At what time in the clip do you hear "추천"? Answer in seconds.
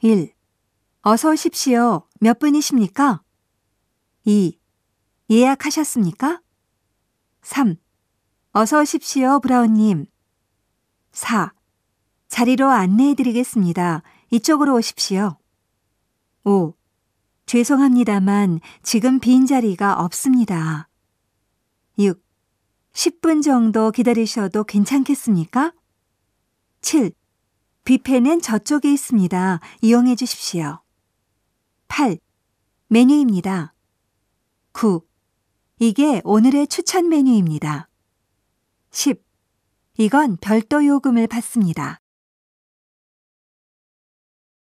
36.66-37.08